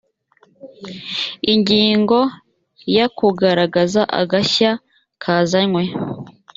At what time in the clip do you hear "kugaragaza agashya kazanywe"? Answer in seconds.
3.17-5.83